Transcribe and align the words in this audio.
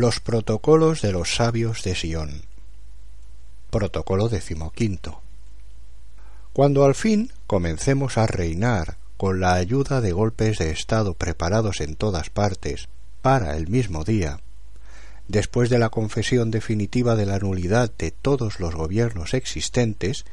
Los 0.00 0.18
protocolos 0.18 1.02
de 1.02 1.12
los 1.12 1.34
sabios 1.34 1.82
de 1.82 1.94
Sion. 1.94 2.44
Protocolo 3.68 4.30
decimoquinto. 4.30 5.20
Cuando 6.54 6.86
al 6.86 6.94
fin 6.94 7.30
comencemos 7.46 8.16
a 8.16 8.26
reinar 8.26 8.96
con 9.18 9.40
la 9.40 9.52
ayuda 9.52 10.00
de 10.00 10.12
golpes 10.12 10.56
de 10.56 10.70
Estado 10.70 11.12
preparados 11.12 11.82
en 11.82 11.96
todas 11.96 12.30
partes 12.30 12.88
para 13.20 13.58
el 13.58 13.68
mismo 13.68 14.02
día, 14.02 14.40
después 15.28 15.68
de 15.68 15.78
la 15.78 15.90
confesión 15.90 16.50
definitiva 16.50 17.14
de 17.14 17.26
la 17.26 17.38
nulidad 17.38 17.92
de 17.98 18.10
todos 18.10 18.58
los 18.58 18.74
gobiernos 18.74 19.34
existentes, 19.34 20.24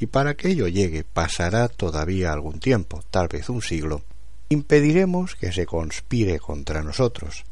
y 0.00 0.06
para 0.06 0.34
que 0.34 0.48
ello 0.48 0.66
llegue 0.66 1.04
pasará 1.04 1.68
todavía 1.68 2.32
algún 2.32 2.58
tiempo, 2.58 3.04
tal 3.12 3.28
vez 3.28 3.48
un 3.48 3.62
siglo, 3.62 4.02
impediremos 4.48 5.36
que 5.36 5.52
se 5.52 5.64
conspire 5.64 6.40
contra 6.40 6.82
nosotros, 6.82 7.44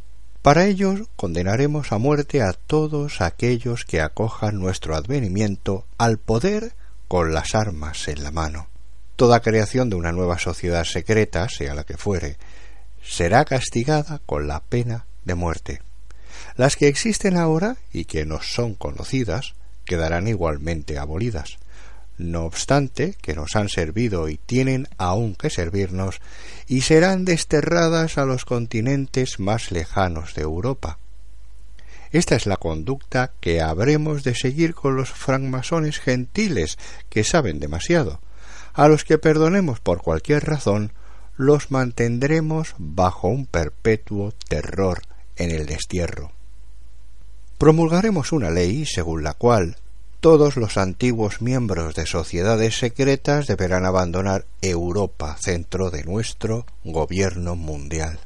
para 0.43 0.65
ello 0.65 1.07
condenaremos 1.17 1.93
a 1.93 1.99
muerte 1.99 2.43
a 2.43 2.53
todos 2.53 3.21
aquellos 3.21 3.85
que 3.85 4.01
acojan 4.01 4.59
nuestro 4.59 4.97
advenimiento 4.97 5.85
al 5.99 6.19
poder 6.19 6.73
con 7.09 7.35
las 7.35 7.55
armas 7.55 8.09
en 8.09 8.23
la 8.23 8.31
mano. 8.31 8.69
Toda 9.17 9.41
creación 9.41 9.91
de 9.91 9.97
una 9.97 10.13
nueva 10.13 10.39
sociedad 10.39 10.85
secreta, 10.85 11.49
sea 11.49 11.75
la 11.75 11.85
que 11.85 11.99
fuere, 11.99 12.39
será 13.03 13.45
castigada 13.45 14.21
con 14.25 14.49
la 14.49 14.61
pena 14.61 15.05
de 15.25 15.35
muerte. 15.35 15.83
Las 16.57 16.77
que 16.77 16.89
existen 16.89 17.37
ahora 17.37 17.77
y 17.93 18.07
que 18.07 18.25
nos 18.25 18.55
son 18.55 18.75
conocidas 18.75 19.55
quedarán 19.85 20.27
igualmente 20.27 20.99
abolidas 20.99 21.59
no 22.21 22.45
obstante 22.45 23.15
que 23.21 23.35
nos 23.35 23.57
han 23.57 23.69
servido 23.69 24.29
y 24.29 24.37
tienen 24.37 24.89
aún 24.99 25.35
que 25.35 25.51
servirnos, 25.51 26.21
y 26.67 26.83
serán 26.83 27.25
desterradas 27.25 28.19
a 28.19 28.25
los 28.25 28.45
continentes 28.45 29.41
más 29.41 29.73
lejanos 29.73 30.35
de 30.35 30.43
Europa. 30.43 30.99
Esta 32.13 32.35
es 32.35 32.47
la 32.47 32.57
conducta 32.57 33.33
que 33.41 33.61
habremos 33.61 34.25
de 34.25 34.35
seguir 34.35 34.75
con 34.75 34.97
los 34.97 35.11
francmasones 35.11 36.01
gentiles, 36.01 36.79
que 37.09 37.25
saben 37.25 37.61
demasiado. 37.61 38.21
A 38.73 38.89
los 38.89 39.05
que 39.05 39.19
perdonemos 39.19 39.81
por 39.81 40.03
cualquier 40.03 40.45
razón, 40.45 40.93
los 41.37 41.71
mantendremos 41.71 42.75
bajo 42.79 43.29
un 43.29 43.47
perpetuo 43.47 44.33
terror 44.49 45.03
en 45.37 45.53
el 45.53 45.67
destierro. 45.67 46.33
Promulgaremos 47.59 48.33
una 48.33 48.51
ley 48.51 48.87
según 48.87 49.23
la 49.23 49.35
cual 49.35 49.77
todos 50.21 50.57
los 50.57 50.77
antiguos 50.77 51.41
miembros 51.41 51.95
de 51.95 52.05
sociedades 52.05 52.79
secretas 52.79 53.47
deberán 53.47 53.87
abandonar 53.87 54.45
Europa, 54.61 55.37
centro 55.41 55.91
de 55.91 56.05
nuestro 56.05 56.67
gobierno 56.85 57.57
mundial. 57.57 58.21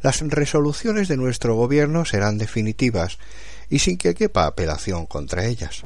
Las 0.00 0.20
resoluciones 0.20 1.06
de 1.06 1.18
nuestro 1.18 1.54
gobierno 1.54 2.06
serán 2.06 2.38
definitivas 2.38 3.18
y 3.68 3.80
sin 3.80 3.98
que 3.98 4.14
quepa 4.14 4.46
apelación 4.46 5.04
contra 5.04 5.44
ellas. 5.44 5.82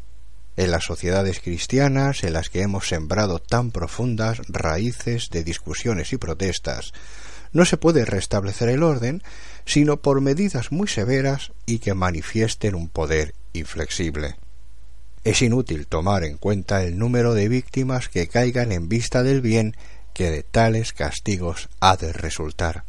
En 0.57 0.71
las 0.71 0.85
sociedades 0.85 1.41
cristianas 1.41 2.23
en 2.23 2.35
las 2.35 2.49
que 2.49 2.63
hemos 2.63 2.87
sembrado 2.87 3.41
tan 3.41 3.73
profundas 3.73 4.43
raíces 4.49 5.31
de 5.31 5.43
discusiones 5.43 6.13
y 6.13 6.19
protestas, 6.19 6.93
no 7.53 7.65
se 7.65 7.79
puede 7.79 8.05
restablecer 8.05 8.69
el 8.69 8.83
orden 8.83 9.23
sino 9.65 9.97
por 9.97 10.21
medidas 10.21 10.71
muy 10.71 10.87
severas 10.87 11.53
y 11.67 11.79
que 11.81 11.95
manifiesten 11.95 12.75
un 12.75 12.89
poder 12.89 13.35
inflexible. 13.53 14.37
Es 15.25 15.41
inútil 15.41 15.87
tomar 15.87 16.25
en 16.25 16.37
cuenta 16.37 16.83
el 16.83 16.99
número 16.99 17.35
de 17.35 17.49
víctimas 17.49 18.09
que 18.09 18.27
caigan 18.27 18.73
en 18.73 18.89
vista 18.89 19.23
del 19.23 19.41
bien 19.41 19.77
que 20.15 20.31
de 20.31 20.43
tales 20.43 20.93
castigos 20.93 21.69
ha 21.79 21.97
de 21.97 22.13
resultar. 22.13 22.85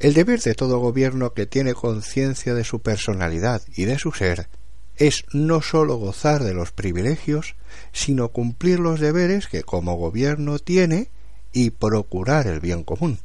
El 0.00 0.14
deber 0.14 0.40
de 0.40 0.54
todo 0.54 0.78
gobierno 0.78 1.34
que 1.34 1.44
tiene 1.44 1.74
conciencia 1.74 2.54
de 2.54 2.64
su 2.64 2.80
personalidad 2.80 3.60
y 3.76 3.84
de 3.84 3.98
su 3.98 4.12
ser 4.12 4.48
es 4.96 5.24
no 5.32 5.60
sólo 5.60 5.96
gozar 5.96 6.42
de 6.42 6.54
los 6.54 6.72
privilegios, 6.72 7.54
sino 7.92 8.30
cumplir 8.30 8.80
los 8.80 8.98
deberes 8.98 9.46
que 9.46 9.64
como 9.64 9.96
gobierno 9.96 10.58
tiene 10.58 11.10
y 11.52 11.70
procurar 11.70 12.46
el 12.46 12.60
bien 12.60 12.82
común, 12.82 13.18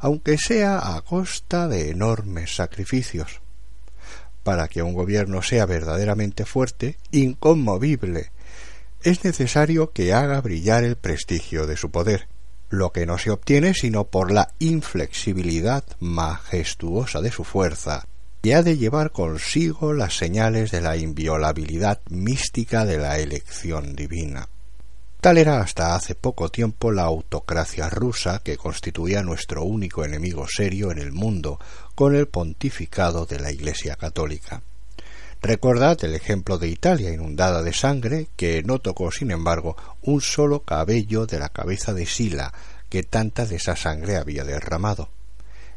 aunque 0.00 0.38
sea 0.38 0.96
a 0.96 1.02
costa 1.02 1.68
de 1.68 1.90
enormes 1.90 2.56
sacrificios 2.56 3.40
para 4.42 4.68
que 4.68 4.82
un 4.82 4.94
gobierno 4.94 5.42
sea 5.42 5.66
verdaderamente 5.66 6.44
fuerte, 6.44 6.96
inconmovible, 7.10 8.30
es 9.02 9.24
necesario 9.24 9.92
que 9.92 10.12
haga 10.12 10.40
brillar 10.40 10.84
el 10.84 10.96
prestigio 10.96 11.66
de 11.66 11.76
su 11.76 11.90
poder, 11.90 12.28
lo 12.68 12.92
que 12.92 13.06
no 13.06 13.18
se 13.18 13.30
obtiene 13.30 13.74
sino 13.74 14.04
por 14.04 14.30
la 14.30 14.52
inflexibilidad 14.58 15.84
majestuosa 15.98 17.20
de 17.20 17.30
su 17.30 17.44
fuerza, 17.44 18.06
y 18.42 18.52
ha 18.52 18.62
de 18.62 18.78
llevar 18.78 19.12
consigo 19.12 19.92
las 19.92 20.16
señales 20.16 20.70
de 20.70 20.80
la 20.80 20.96
inviolabilidad 20.96 22.00
mística 22.08 22.84
de 22.84 22.98
la 22.98 23.18
elección 23.18 23.94
divina. 23.96 24.48
Tal 25.20 25.36
era 25.36 25.60
hasta 25.60 25.94
hace 25.94 26.14
poco 26.14 26.48
tiempo 26.48 26.90
la 26.92 27.02
autocracia 27.02 27.90
rusa 27.90 28.40
que 28.42 28.56
constituía 28.56 29.22
nuestro 29.22 29.64
único 29.64 30.02
enemigo 30.02 30.46
serio 30.48 30.90
en 30.90 30.98
el 30.98 31.12
mundo 31.12 31.60
con 31.94 32.16
el 32.16 32.26
pontificado 32.26 33.26
de 33.26 33.38
la 33.38 33.52
Iglesia 33.52 33.96
católica. 33.96 34.62
Recordad 35.42 36.02
el 36.04 36.14
ejemplo 36.14 36.56
de 36.56 36.68
Italia 36.68 37.12
inundada 37.12 37.62
de 37.62 37.74
sangre 37.74 38.28
que 38.34 38.62
no 38.62 38.78
tocó, 38.78 39.12
sin 39.12 39.30
embargo, 39.30 39.76
un 40.00 40.22
solo 40.22 40.62
cabello 40.62 41.26
de 41.26 41.38
la 41.38 41.50
cabeza 41.50 41.92
de 41.92 42.06
Sila 42.06 42.54
que 42.88 43.02
tanta 43.02 43.44
de 43.44 43.56
esa 43.56 43.76
sangre 43.76 44.16
había 44.16 44.44
derramado. 44.44 45.10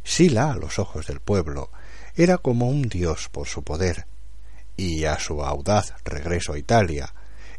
Sila, 0.06 0.54
a 0.54 0.58
los 0.58 0.80
ojos 0.80 1.08
del 1.08 1.20
pueblo, 1.20 1.70
era 2.16 2.38
como 2.38 2.70
un 2.70 2.84
dios 2.84 3.28
por 3.30 3.48
su 3.48 3.62
poder, 3.62 4.06
y 4.78 5.04
a 5.04 5.20
su 5.20 5.44
audaz 5.44 5.94
regreso 6.06 6.54
a 6.54 6.58
Italia, 6.58 7.14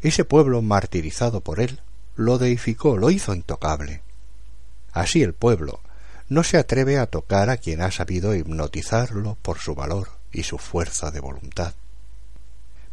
ese 0.07 0.25
pueblo 0.25 0.61
martirizado 0.61 1.41
por 1.41 1.59
él 1.59 1.79
lo 2.15 2.37
deificó, 2.37 2.97
lo 2.97 3.09
hizo 3.09 3.33
intocable. 3.33 4.01
Así 4.91 5.21
el 5.23 5.33
pueblo 5.33 5.81
no 6.29 6.43
se 6.43 6.57
atreve 6.57 6.97
a 6.97 7.05
tocar 7.05 7.49
a 7.49 7.57
quien 7.57 7.81
ha 7.81 7.91
sabido 7.91 8.35
hipnotizarlo 8.35 9.37
por 9.41 9.59
su 9.59 9.75
valor 9.75 10.09
y 10.31 10.43
su 10.43 10.57
fuerza 10.57 11.11
de 11.11 11.19
voluntad. 11.19 11.73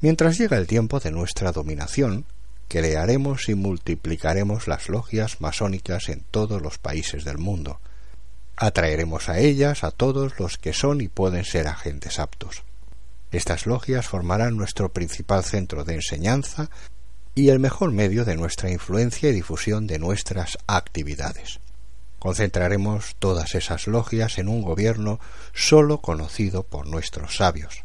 Mientras 0.01 0.37
llega 0.37 0.59
el 0.59 0.67
tiempo 0.67 1.01
de 1.01 1.13
nuestra 1.13 1.53
dominación, 1.53 2.25
crearemos 2.69 3.49
y 3.49 3.55
multiplicaremos 3.55 4.67
las 4.67 4.89
logias 4.89 5.41
masónicas 5.41 6.09
en 6.09 6.25
todos 6.31 6.61
los 6.61 6.79
países 6.79 7.25
del 7.25 7.39
mundo. 7.39 7.81
Atraeremos 8.57 9.29
a 9.29 9.39
ellas 9.39 9.85
a 9.85 9.91
todos 9.91 10.39
los 10.39 10.59
que 10.59 10.73
son 10.73 11.01
y 11.01 11.09
pueden 11.09 11.45
ser 11.45 11.69
agentes 11.69 12.19
aptos. 12.19 12.65
Estas 13.31 13.67
logias 13.67 14.09
formarán 14.09 14.57
nuestro 14.57 14.93
principal 14.93 15.45
centro 15.45 15.85
de 15.85 15.95
enseñanza 15.95 16.69
y 17.35 17.49
el 17.49 17.59
mejor 17.59 17.93
medio 17.93 18.25
de 18.25 18.37
nuestra 18.37 18.71
influencia 18.71 19.31
y 19.31 19.33
difusión 19.33 19.87
de 19.87 19.99
nuestras 19.99 20.59
actividades. 20.67 21.61
Concentraremos 22.19 23.17
todas 23.19 23.55
esas 23.55 23.87
logias 23.87 24.39
en 24.39 24.49
un 24.49 24.63
gobierno 24.63 25.19
sólo 25.55 25.99
conocido 25.99 26.63
por 26.63 26.87
nuestros 26.87 27.37
sabios. 27.37 27.85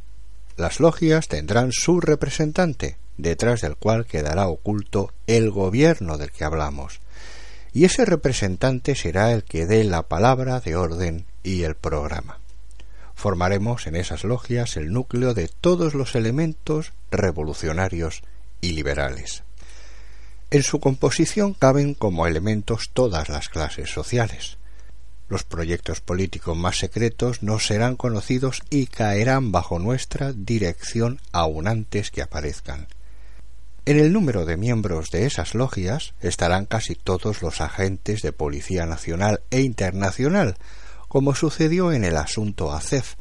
Las 0.58 0.80
logias 0.80 1.28
tendrán 1.28 1.72
su 1.72 2.02
representante, 2.02 2.98
detrás 3.18 3.62
del 3.62 3.78
cual 3.78 4.06
quedará 4.06 4.48
oculto 4.48 5.12
el 5.28 5.50
gobierno 5.50 6.18
del 6.18 6.32
que 6.32 6.44
hablamos, 6.44 7.00
y 7.74 7.86
ese 7.86 8.06
representante 8.06 8.96
será 8.96 9.32
el 9.32 9.44
que 9.44 9.66
dé 9.66 9.84
la 9.84 10.04
palabra 10.04 10.60
de 10.60 10.76
orden 10.76 11.26
y 11.44 11.64
el 11.64 11.76
programa. 11.76 12.40
Formaremos 13.16 13.88
en 13.88 13.96
esas 13.96 14.24
logias 14.24 14.78
el 14.78 14.92
núcleo 14.92 15.34
de 15.34 15.48
todos 15.48 15.94
los 15.94 16.16
elementos 16.16 16.94
revolucionarios 17.10 18.22
y 18.62 18.72
liberales. 18.72 19.44
En 20.50 20.64
su 20.64 20.80
composición 20.80 21.54
caben 21.54 21.94
como 21.94 22.26
elementos 22.26 22.90
todas 22.94 23.28
las 23.28 23.50
clases 23.50 23.90
sociales. 23.90 24.58
Los 25.28 25.44
proyectos 25.44 26.00
políticos 26.00 26.56
más 26.56 26.80
secretos 26.80 27.44
no 27.44 27.60
serán 27.60 27.98
conocidos 27.98 28.62
y 28.70 28.88
caerán 28.88 29.52
bajo 29.52 29.78
nuestra 29.78 30.32
dirección 30.32 31.20
aun 31.34 31.68
antes 31.68 32.12
que 32.12 32.22
aparezcan. 32.22 32.88
En 33.86 34.00
el 34.00 34.14
número 34.14 34.46
de 34.46 34.56
miembros 34.56 35.10
de 35.12 35.26
esas 35.26 35.54
logias 35.54 36.14
estarán 36.22 36.66
casi 36.66 36.96
todos 36.96 37.42
los 37.42 37.60
agentes 37.60 38.22
de 38.22 38.32
Policía 38.32 38.86
Nacional 38.86 39.42
e 39.52 39.62
Internacional, 39.62 40.56
como 41.10 41.36
sucedió 41.36 41.92
en 41.92 42.06
el 42.06 42.16
asunto 42.16 42.74
ACEF, 42.74 43.16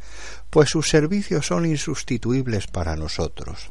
pues 0.50 0.70
sus 0.70 0.88
servicios 0.88 1.46
son 1.46 1.66
insustituibles 1.66 2.68
para 2.68 2.94
nosotros 2.94 3.70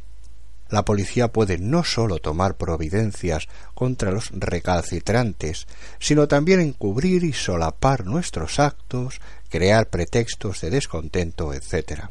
la 0.70 0.84
policía 0.84 1.28
puede 1.28 1.58
no 1.58 1.84
sólo 1.84 2.20
tomar 2.20 2.56
providencias 2.56 3.48
contra 3.74 4.12
los 4.12 4.32
recalcitrantes, 4.32 5.68
sino 6.00 6.28
también 6.28 6.60
encubrir 6.60 7.24
y 7.24 7.34
solapar 7.34 8.06
nuestros 8.06 8.60
actos, 8.60 9.22
crear 9.50 9.90
pretextos 9.90 10.62
de 10.62 10.72
descontento, 10.72 11.54
etc. 11.54 12.06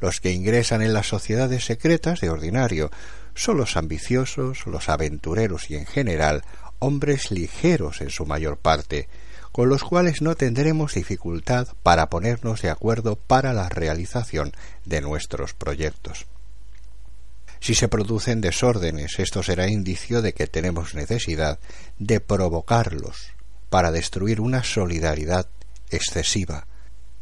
Los 0.00 0.20
que 0.20 0.32
ingresan 0.32 0.82
en 0.82 0.92
las 0.92 1.06
sociedades 1.06 1.64
secretas 1.64 2.20
de 2.20 2.30
ordinario 2.30 2.90
son 3.34 3.56
los 3.56 3.76
ambiciosos, 3.76 4.66
los 4.66 4.88
aventureros 4.88 5.70
y 5.70 5.76
en 5.76 5.86
general 5.86 6.44
hombres 6.78 7.30
ligeros 7.30 8.00
en 8.00 8.10
su 8.10 8.26
mayor 8.26 8.58
parte, 8.58 9.08
con 9.52 9.68
los 9.68 9.84
cuales 9.84 10.20
no 10.20 10.34
tendremos 10.34 10.94
dificultad 10.94 11.68
para 11.82 12.10
ponernos 12.10 12.60
de 12.62 12.70
acuerdo 12.70 13.16
para 13.16 13.52
la 13.52 13.68
realización 13.68 14.52
de 14.84 15.00
nuestros 15.00 15.54
proyectos. 15.54 16.26
Si 17.62 17.76
se 17.76 17.86
producen 17.86 18.40
desórdenes, 18.40 19.20
esto 19.20 19.40
será 19.40 19.68
indicio 19.68 20.20
de 20.20 20.32
que 20.32 20.48
tenemos 20.48 20.96
necesidad 20.96 21.60
de 21.96 22.18
provocarlos 22.18 23.28
para 23.70 23.92
destruir 23.92 24.40
una 24.40 24.64
solidaridad 24.64 25.46
excesiva. 25.88 26.66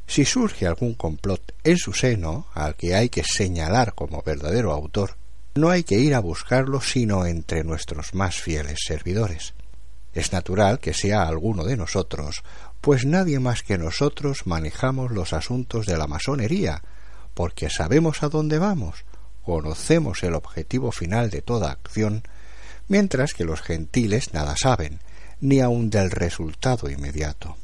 Si 0.06 0.24
surge 0.24 0.66
algún 0.66 0.94
complot 0.94 1.52
en 1.62 1.76
su 1.76 1.92
seno, 1.92 2.46
al 2.54 2.74
que 2.74 2.94
hay 2.94 3.10
que 3.10 3.22
señalar 3.22 3.94
como 3.94 4.22
verdadero 4.22 4.72
autor, 4.72 5.18
no 5.56 5.68
hay 5.68 5.84
que 5.84 5.98
ir 5.98 6.14
a 6.14 6.20
buscarlo 6.20 6.80
sino 6.80 7.26
entre 7.26 7.62
nuestros 7.62 8.14
más 8.14 8.36
fieles 8.40 8.78
servidores. 8.86 9.52
Es 10.14 10.32
natural 10.32 10.78
que 10.78 10.94
sea 10.94 11.24
alguno 11.24 11.64
de 11.64 11.76
nosotros, 11.76 12.42
pues 12.80 13.04
nadie 13.04 13.40
más 13.40 13.62
que 13.62 13.76
nosotros 13.76 14.46
manejamos 14.46 15.10
los 15.12 15.34
asuntos 15.34 15.84
de 15.84 15.98
la 15.98 16.06
masonería, 16.06 16.82
porque 17.34 17.68
sabemos 17.68 18.22
a 18.22 18.30
dónde 18.30 18.58
vamos, 18.58 19.04
conocemos 19.50 20.22
el 20.22 20.36
objetivo 20.36 20.92
final 20.92 21.28
de 21.28 21.42
toda 21.42 21.72
acción, 21.72 22.22
mientras 22.86 23.34
que 23.34 23.44
los 23.44 23.62
gentiles 23.62 24.32
nada 24.32 24.54
saben, 24.56 25.00
ni 25.40 25.58
aun 25.60 25.90
del 25.90 26.12
resultado 26.12 26.88
inmediato. 26.88 27.56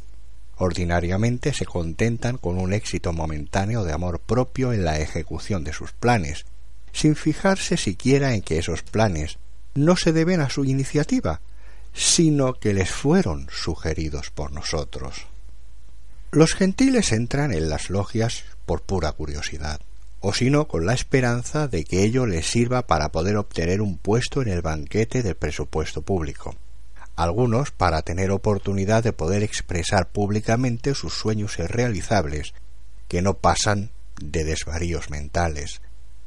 Ordinariamente 0.56 1.53
se 1.53 1.65
contentan 1.65 2.38
con 2.38 2.59
un 2.59 2.73
éxito 2.73 3.12
momentáneo 3.12 3.85
de 3.85 3.93
amor 3.93 4.19
propio 4.19 4.73
en 4.73 4.85
la 4.85 4.99
ejecución 4.99 5.62
de 5.62 5.73
sus 5.73 5.93
planes, 5.93 6.44
sin 6.93 7.15
fijarse 7.15 7.77
siquiera 7.77 8.35
en 8.35 8.43
que 8.43 8.59
esos 8.59 8.82
planes 8.82 9.39
no 9.77 9.94
se 9.94 10.12
deben 10.12 10.41
a 10.41 10.50
su 10.50 10.65
iniciativa, 10.65 11.41
sino 11.94 12.55
que 12.55 12.75
les 12.75 12.91
fueron 12.91 13.47
sugeridos 13.53 14.32
por 14.32 14.50
nosotros. 14.50 15.29
Los 16.32 16.55
gentiles 16.55 17.12
entran 17.12 17.53
en 17.53 17.69
las 17.69 17.91
logias 17.91 18.43
por 18.65 18.82
pura 18.82 19.12
curiosidad, 19.12 19.81
o 20.21 20.33
sino 20.33 20.67
con 20.69 20.87
la 20.87 20.95
esperanza 20.95 21.69
de 21.69 21.85
que 21.85 22.03
ello 22.03 22.27
les 22.27 22.47
sirva 22.47 22.87
para 22.87 23.11
poder 23.11 23.37
obtener 23.37 23.81
un 23.81 23.99
puesto 23.99 24.43
en 24.43 24.49
el 24.49 24.63
banquete 24.63 25.23
del 25.23 25.37
presupuesto 25.37 26.03
público. 26.03 26.55
Algunos 27.15 27.71
para 27.71 28.03
tener 28.03 28.31
oportunidad 28.31 29.03
de 29.03 29.13
poder 29.13 29.43
expresar 29.43 30.09
públicamente 30.09 30.95
sus 30.95 31.15
sueños 31.15 31.59
irrealizables, 31.59 32.55
que 33.09 33.23
no 33.23 33.35
pasan 33.35 33.91
de 34.21 34.45
desvaríos 34.45 35.11
mentales, 35.11 35.81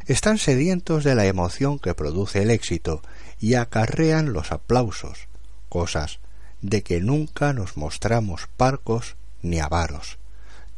están 0.06 0.38
sedientos 0.38 1.04
de 1.04 1.16
la 1.16 1.26
emoción 1.26 1.78
que 1.78 1.94
produce 1.94 2.42
el 2.42 2.50
éxito 2.50 3.02
y 3.40 3.54
acarrean 3.54 4.34
los 4.34 4.52
aplausos, 4.52 5.28
cosas 5.70 6.20
de 6.62 6.82
que 6.82 7.00
nunca 7.00 7.54
nos 7.54 7.78
mostramos 7.78 8.48
parcos 8.58 9.16
ni 9.42 9.60
avaros. 9.60 10.19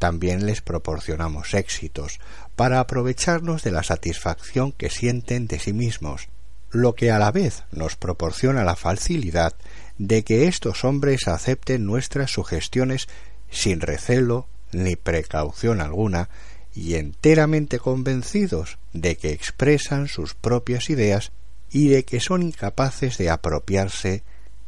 También 0.01 0.47
les 0.47 0.61
proporcionamos 0.61 1.53
éxitos 1.53 2.19
para 2.55 2.79
aprovecharnos 2.79 3.61
de 3.61 3.69
la 3.69 3.83
satisfacción 3.83 4.71
que 4.71 4.89
sienten 4.89 5.45
de 5.45 5.59
sí 5.59 5.73
mismos, 5.73 6.27
lo 6.71 6.95
que 6.95 7.11
a 7.11 7.19
la 7.19 7.31
vez 7.31 7.65
nos 7.71 7.97
proporciona 7.97 8.63
la 8.63 8.75
facilidad 8.75 9.53
de 9.99 10.23
que 10.23 10.47
estos 10.47 10.85
hombres 10.85 11.27
acepten 11.27 11.85
nuestras 11.85 12.31
sugestiones 12.31 13.09
sin 13.51 13.79
recelo 13.79 14.47
ni 14.71 14.95
precaución 14.95 15.81
alguna 15.81 16.29
y 16.73 16.95
enteramente 16.95 17.77
convencidos 17.77 18.79
de 18.93 19.17
que 19.17 19.33
expresan 19.33 20.07
sus 20.07 20.33
propias 20.33 20.89
ideas 20.89 21.31
y 21.69 21.89
de 21.89 22.05
que 22.05 22.19
son 22.19 22.41
incapaces 22.41 23.19
de 23.19 23.29
apropiarse 23.29 24.23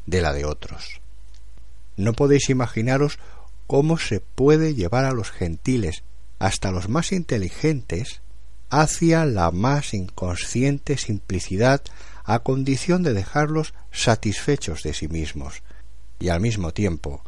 de 0.06 0.22
la 0.22 0.32
de 0.32 0.46
otros. 0.46 1.02
No 1.98 2.14
podéis 2.14 2.52
imaginaros 2.52 3.18
cómo 3.68 3.98
se 3.98 4.20
puede 4.20 4.76
llevar 4.76 5.06
a 5.06 5.14
los 5.14 5.32
gentiles, 5.32 6.04
hasta 6.40 6.72
los 6.72 6.90
más 6.90 7.12
inteligentes, 7.12 8.22
hacia 8.70 9.26
la 9.26 9.52
más 9.52 9.94
inconsciente 9.94 10.98
simplicidad 10.98 11.82
a 12.24 12.40
condición 12.40 13.04
de 13.04 13.14
dejarlos 13.14 13.74
satisfechos 13.92 14.84
de 14.84 14.94
sí 14.94 15.08
mismos, 15.08 15.62
y 16.20 16.30
al 16.30 16.42
mismo 16.42 16.72
tiempo 16.72 17.24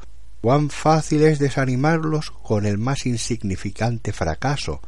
cuán 0.46 0.70
fácil 0.70 1.24
es 1.24 1.40
desanimarlos 1.40 2.30
con 2.30 2.68
el 2.68 2.78
más 2.78 3.08
insignificante 3.08 4.14
fracaso, 4.14 4.80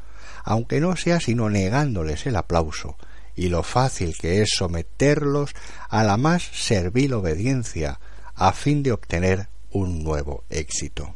aunque 0.44 0.80
no 0.80 0.96
sea 0.96 1.20
sino 1.20 1.50
negándoles 1.50 2.28
el 2.28 2.36
aplauso, 2.36 2.96
y 3.36 3.50
lo 3.50 3.64
fácil 3.64 4.16
que 4.20 4.44
es 4.44 4.50
someterlos 4.56 5.56
a 5.90 6.04
la 6.04 6.16
más 6.18 6.44
servil 6.44 7.14
obediencia 7.14 8.00
a 8.36 8.54
fin 8.54 8.84
de 8.84 8.92
obtener 8.92 9.50
un 9.72 10.04
nuevo 10.04 10.44
éxito. 10.52 11.16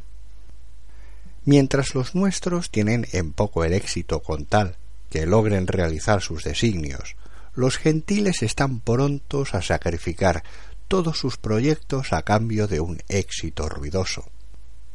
Mientras 1.44 1.94
los 1.94 2.14
nuestros 2.14 2.70
tienen 2.70 3.06
en 3.12 3.32
poco 3.32 3.64
el 3.64 3.72
éxito 3.72 4.22
con 4.22 4.46
tal 4.46 4.76
que 5.10 5.26
logren 5.26 5.66
realizar 5.66 6.22
sus 6.22 6.44
designios, 6.44 7.16
los 7.54 7.76
gentiles 7.76 8.42
están 8.42 8.80
prontos 8.80 9.54
a 9.54 9.60
sacrificar 9.60 10.44
todos 10.88 11.18
sus 11.18 11.38
proyectos 11.38 12.12
a 12.12 12.22
cambio 12.22 12.68
de 12.68 12.80
un 12.80 13.02
éxito 13.08 13.68
ruidoso. 13.68 14.24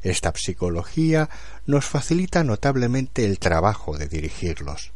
Esta 0.04 0.32
psicología 0.36 1.30
nos 1.66 1.86
facilita 1.86 2.44
notablemente 2.44 3.26
el 3.26 3.40
trabajo 3.40 3.98
de 3.98 4.08
dirigirlos. 4.08 4.94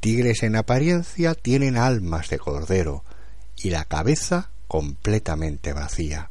Tigres 0.00 0.42
en 0.42 0.56
apariencia 0.56 1.34
tienen 1.34 1.76
almas 1.76 2.28
de 2.28 2.38
cordero 2.38 3.04
y 3.56 3.70
la 3.70 3.84
cabeza 3.84 4.50
completamente 4.66 5.72
vacía. 5.72 6.30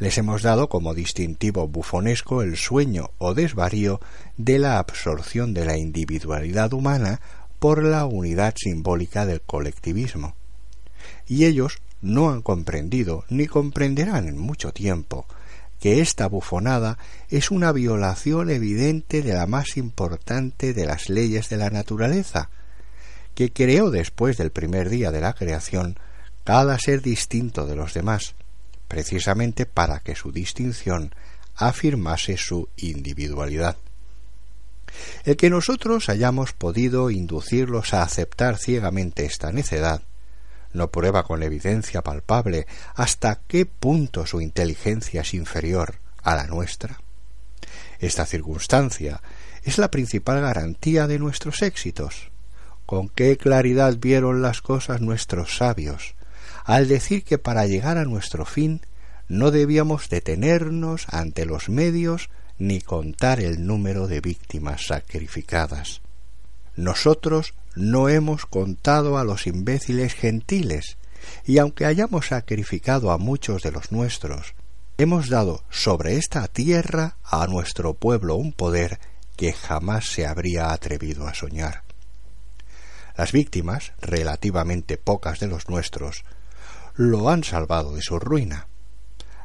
Les 0.00 0.16
hemos 0.16 0.40
dado 0.40 0.70
como 0.70 0.94
distintivo 0.94 1.68
bufonesco 1.68 2.40
el 2.40 2.56
sueño 2.56 3.10
o 3.18 3.34
desvarío 3.34 4.00
de 4.38 4.58
la 4.58 4.78
absorción 4.78 5.52
de 5.52 5.66
la 5.66 5.76
individualidad 5.76 6.72
humana 6.72 7.20
por 7.58 7.84
la 7.84 8.06
unidad 8.06 8.54
simbólica 8.56 9.26
del 9.26 9.42
colectivismo. 9.42 10.34
Y 11.28 11.44
ellos 11.44 11.82
no 12.00 12.30
han 12.30 12.40
comprendido 12.40 13.24
ni 13.28 13.46
comprenderán 13.46 14.26
en 14.26 14.38
mucho 14.38 14.72
tiempo 14.72 15.26
que 15.80 16.00
esta 16.00 16.28
bufonada 16.28 16.96
es 17.28 17.50
una 17.50 17.70
violación 17.70 18.48
evidente 18.48 19.20
de 19.20 19.34
la 19.34 19.46
más 19.46 19.76
importante 19.76 20.72
de 20.72 20.86
las 20.86 21.10
leyes 21.10 21.50
de 21.50 21.58
la 21.58 21.68
naturaleza, 21.68 22.48
que 23.34 23.52
creó 23.52 23.90
después 23.90 24.38
del 24.38 24.50
primer 24.50 24.88
día 24.88 25.10
de 25.10 25.20
la 25.20 25.34
creación 25.34 25.98
cada 26.44 26.78
ser 26.78 27.02
distinto 27.02 27.66
de 27.66 27.76
los 27.76 27.92
demás, 27.92 28.34
precisamente 28.90 29.66
para 29.66 30.00
que 30.00 30.16
su 30.16 30.32
distinción 30.32 31.14
afirmase 31.54 32.36
su 32.36 32.68
individualidad. 32.76 33.76
El 35.24 35.36
que 35.36 35.48
nosotros 35.48 36.08
hayamos 36.08 36.52
podido 36.52 37.10
inducirlos 37.10 37.94
a 37.94 38.02
aceptar 38.02 38.58
ciegamente 38.58 39.24
esta 39.24 39.52
necedad 39.52 40.02
no 40.72 40.90
prueba 40.90 41.22
con 41.22 41.44
evidencia 41.44 42.02
palpable 42.02 42.66
hasta 42.96 43.40
qué 43.46 43.64
punto 43.64 44.26
su 44.26 44.40
inteligencia 44.40 45.20
es 45.20 45.34
inferior 45.34 46.00
a 46.24 46.34
la 46.34 46.48
nuestra. 46.48 47.00
Esta 48.00 48.26
circunstancia 48.26 49.22
es 49.62 49.78
la 49.78 49.92
principal 49.92 50.40
garantía 50.40 51.06
de 51.06 51.20
nuestros 51.20 51.62
éxitos. 51.62 52.32
Con 52.86 53.08
qué 53.08 53.36
claridad 53.36 53.98
vieron 53.98 54.42
las 54.42 54.62
cosas 54.62 55.00
nuestros 55.00 55.56
sabios 55.56 56.16
al 56.70 56.86
decir 56.86 57.24
que 57.24 57.36
para 57.36 57.66
llegar 57.66 57.98
a 57.98 58.04
nuestro 58.04 58.46
fin 58.46 58.80
no 59.28 59.50
debíamos 59.50 60.08
detenernos 60.08 61.06
ante 61.08 61.44
los 61.44 61.68
medios 61.68 62.30
ni 62.58 62.80
contar 62.80 63.40
el 63.40 63.66
número 63.66 64.06
de 64.06 64.20
víctimas 64.20 64.86
sacrificadas. 64.86 66.00
Nosotros 66.76 67.54
no 67.74 68.08
hemos 68.08 68.46
contado 68.46 69.18
a 69.18 69.24
los 69.24 69.48
imbéciles 69.48 70.14
gentiles, 70.14 70.96
y 71.44 71.58
aunque 71.58 71.86
hayamos 71.86 72.28
sacrificado 72.28 73.10
a 73.10 73.18
muchos 73.18 73.62
de 73.62 73.72
los 73.72 73.90
nuestros, 73.90 74.54
hemos 74.96 75.28
dado 75.28 75.64
sobre 75.70 76.18
esta 76.18 76.46
tierra 76.46 77.16
a 77.24 77.48
nuestro 77.48 77.94
pueblo 77.94 78.36
un 78.36 78.52
poder 78.52 79.00
que 79.34 79.52
jamás 79.52 80.06
se 80.06 80.24
habría 80.24 80.72
atrevido 80.72 81.26
a 81.26 81.34
soñar. 81.34 81.82
Las 83.16 83.32
víctimas, 83.32 83.92
relativamente 84.00 84.98
pocas 84.98 85.40
de 85.40 85.48
los 85.48 85.68
nuestros, 85.68 86.22
lo 87.00 87.30
han 87.30 87.44
salvado 87.44 87.94
de 87.94 88.02
su 88.02 88.18
ruina. 88.18 88.66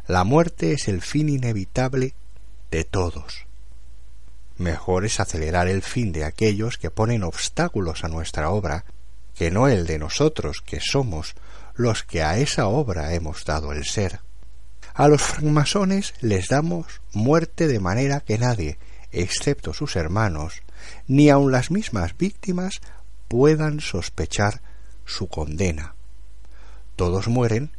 La 0.08 0.26
muerte 0.26 0.74
es 0.74 0.90
el 0.90 1.02
fin 1.02 1.30
inevitable 1.30 2.14
de 2.70 2.84
todos. 2.84 3.46
Mejor 4.58 5.06
es 5.06 5.22
acelerar 5.22 5.70
el 5.70 5.82
fin 5.82 6.12
de 6.12 6.26
aquellos 6.26 6.78
que 6.78 6.92
ponen 6.92 7.24
obstáculos 7.24 8.04
a 8.04 8.10
nuestra 8.10 8.50
obra, 8.50 8.84
que 9.36 9.52
no 9.52 9.70
el 9.70 9.88
de 9.88 10.00
nosotros, 10.00 10.62
que 10.66 10.82
somos 10.82 11.36
los 11.76 12.04
que 12.04 12.24
a 12.24 12.38
esa 12.38 12.68
obra 12.68 13.14
hemos 13.14 13.46
dado 13.46 13.72
el 13.72 13.86
ser. 13.86 14.20
A 14.94 15.08
los 15.08 15.22
francmasones 15.22 16.14
les 16.20 16.50
damos 16.50 17.00
muerte 17.14 17.68
de 17.68 17.80
manera 17.80 18.20
que 18.20 18.38
nadie, 18.38 18.78
excepto 19.14 19.74
sus 19.74 19.96
hermanos, 19.96 20.62
ni 21.08 21.30
aun 21.30 21.54
las 21.54 21.72
mismas 21.72 22.18
víctimas, 22.18 22.82
puedan 23.30 23.80
sospechar 23.80 24.60
su 25.06 25.30
condena. 25.30 25.95
Todos 26.96 27.28
mueren 27.28 27.72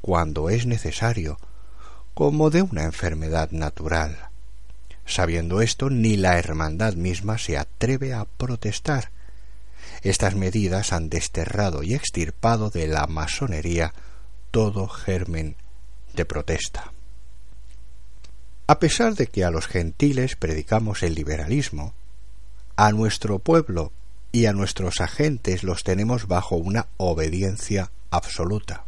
cuando 0.00 0.50
es 0.50 0.66
necesario, 0.66 1.38
como 2.14 2.50
de 2.50 2.62
una 2.62 2.84
enfermedad 2.84 3.50
natural. 3.50 4.30
Sabiendo 5.04 5.60
esto, 5.60 5.90
ni 5.90 6.16
la 6.16 6.38
hermandad 6.38 6.94
misma 6.94 7.38
se 7.38 7.58
atreve 7.58 8.14
a 8.14 8.24
protestar. 8.24 9.10
Estas 10.02 10.34
medidas 10.34 10.92
han 10.92 11.10
desterrado 11.10 11.82
y 11.82 11.94
extirpado 11.94 12.70
de 12.70 12.88
la 12.88 13.06
masonería 13.06 13.92
todo 14.50 14.88
germen 14.88 15.56
de 16.14 16.24
protesta. 16.24 16.92
A 18.66 18.78
pesar 18.80 19.14
de 19.14 19.28
que 19.28 19.44
a 19.44 19.50
los 19.50 19.66
gentiles 19.68 20.34
predicamos 20.34 21.02
el 21.02 21.14
liberalismo, 21.14 21.94
a 22.74 22.90
nuestro 22.90 23.38
pueblo 23.38 23.92
y 24.36 24.44
a 24.44 24.52
nuestros 24.52 25.00
agentes 25.00 25.62
los 25.62 25.82
tenemos 25.82 26.28
bajo 26.28 26.56
una 26.56 26.88
obediencia 26.98 27.90
absoluta. 28.10 28.84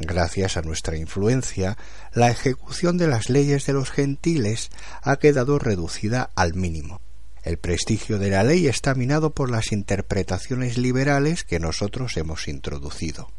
Gracias 0.00 0.56
a 0.56 0.62
nuestra 0.62 0.96
influencia, 0.96 1.78
la 2.12 2.28
ejecución 2.28 2.98
de 2.98 3.06
las 3.06 3.30
leyes 3.30 3.66
de 3.66 3.72
los 3.72 3.92
gentiles 3.92 4.72
ha 5.02 5.14
quedado 5.18 5.60
reducida 5.60 6.30
al 6.34 6.54
mínimo. 6.54 7.00
El 7.44 7.56
prestigio 7.56 8.18
de 8.18 8.30
la 8.30 8.42
ley 8.42 8.66
está 8.66 8.96
minado 8.96 9.30
por 9.30 9.48
las 9.48 9.70
interpretaciones 9.70 10.76
liberales 10.76 11.44
que 11.44 11.60
nosotros 11.60 12.16
hemos 12.16 12.48
introducido. 12.48 13.30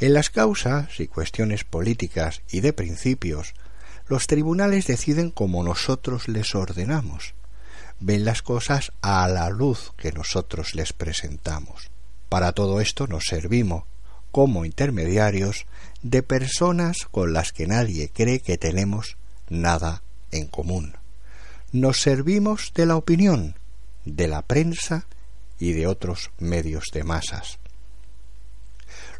En 0.00 0.14
las 0.14 0.30
causas 0.30 0.98
y 0.98 1.06
cuestiones 1.06 1.62
políticas 1.62 2.42
y 2.50 2.58
de 2.58 2.72
principios, 2.72 3.54
los 4.08 4.26
tribunales 4.26 4.88
deciden 4.88 5.30
como 5.30 5.62
nosotros 5.62 6.26
les 6.26 6.56
ordenamos, 6.56 7.36
ven 8.00 8.24
las 8.24 8.42
cosas 8.42 8.92
a 9.02 9.26
la 9.28 9.48
luz 9.50 9.92
que 9.96 10.12
nosotros 10.12 10.74
les 10.74 10.92
presentamos. 10.92 11.90
Para 12.28 12.52
todo 12.52 12.80
esto 12.80 13.06
nos 13.06 13.24
servimos 13.24 13.84
como 14.32 14.64
intermediarios 14.64 15.66
de 16.02 16.22
personas 16.22 17.06
con 17.10 17.32
las 17.32 17.52
que 17.52 17.66
nadie 17.66 18.10
cree 18.12 18.40
que 18.40 18.58
tenemos 18.58 19.16
nada 19.48 20.02
en 20.30 20.46
común. 20.46 20.96
Nos 21.72 22.00
servimos 22.00 22.72
de 22.74 22.86
la 22.86 22.96
opinión, 22.96 23.54
de 24.04 24.28
la 24.28 24.42
prensa 24.42 25.06
y 25.58 25.72
de 25.72 25.86
otros 25.86 26.30
medios 26.38 26.84
de 26.92 27.04
masas. 27.04 27.58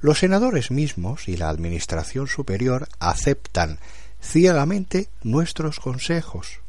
Los 0.00 0.18
senadores 0.18 0.71
mismos 0.71 1.28
y 1.28 1.37
la 1.37 1.49
Administración 1.49 2.28
superior 2.28 2.88
aceptan 2.99 3.78
ciegamente 4.21 5.09
nuestros 5.23 5.80
consejos, 5.80 6.61